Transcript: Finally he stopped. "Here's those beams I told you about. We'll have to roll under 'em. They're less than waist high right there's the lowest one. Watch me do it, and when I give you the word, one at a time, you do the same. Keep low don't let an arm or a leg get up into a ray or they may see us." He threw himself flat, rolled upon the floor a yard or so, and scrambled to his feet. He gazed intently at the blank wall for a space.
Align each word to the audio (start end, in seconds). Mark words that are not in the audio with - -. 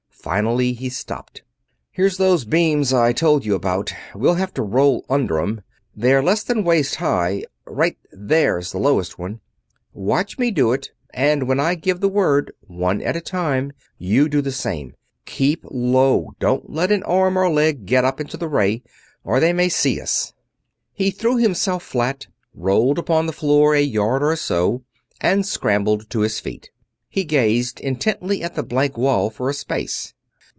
Finally 0.23 0.73
he 0.73 0.87
stopped. 0.87 1.41
"Here's 1.89 2.17
those 2.17 2.45
beams 2.45 2.93
I 2.93 3.11
told 3.11 3.43
you 3.43 3.55
about. 3.55 3.91
We'll 4.13 4.35
have 4.35 4.53
to 4.53 4.61
roll 4.61 5.03
under 5.09 5.39
'em. 5.39 5.61
They're 5.95 6.21
less 6.21 6.43
than 6.43 6.63
waist 6.63 6.97
high 6.97 7.45
right 7.65 7.97
there's 8.11 8.71
the 8.71 8.77
lowest 8.77 9.17
one. 9.17 9.39
Watch 9.95 10.37
me 10.37 10.51
do 10.51 10.73
it, 10.73 10.91
and 11.11 11.47
when 11.47 11.59
I 11.59 11.73
give 11.73 11.95
you 11.97 12.01
the 12.01 12.07
word, 12.09 12.51
one 12.67 13.01
at 13.01 13.15
a 13.15 13.19
time, 13.19 13.71
you 13.97 14.29
do 14.29 14.43
the 14.43 14.51
same. 14.51 14.93
Keep 15.25 15.63
low 15.71 16.35
don't 16.39 16.69
let 16.69 16.91
an 16.91 17.01
arm 17.01 17.35
or 17.35 17.41
a 17.43 17.51
leg 17.51 17.87
get 17.87 18.05
up 18.05 18.21
into 18.21 18.37
a 18.45 18.47
ray 18.47 18.83
or 19.23 19.39
they 19.39 19.53
may 19.53 19.69
see 19.69 19.99
us." 19.99 20.33
He 20.93 21.09
threw 21.09 21.37
himself 21.37 21.81
flat, 21.81 22.27
rolled 22.53 22.99
upon 22.99 23.25
the 23.25 23.33
floor 23.33 23.73
a 23.73 23.81
yard 23.81 24.21
or 24.21 24.35
so, 24.35 24.83
and 25.19 25.47
scrambled 25.47 26.11
to 26.11 26.19
his 26.19 26.39
feet. 26.39 26.69
He 27.13 27.25
gazed 27.25 27.81
intently 27.81 28.41
at 28.41 28.55
the 28.55 28.63
blank 28.63 28.97
wall 28.97 29.29
for 29.29 29.49
a 29.49 29.53
space. 29.53 30.13